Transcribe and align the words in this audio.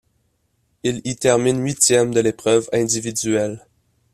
Il 0.81 0.99
y 1.07 1.15
termine 1.15 1.63
huitième 1.63 2.11
de 2.11 2.21
l'épreuve 2.21 2.67
individuelle. 2.73 3.67